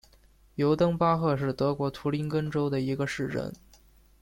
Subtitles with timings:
[0.55, 3.53] 尤登巴赫是德国图林根州的一个市镇。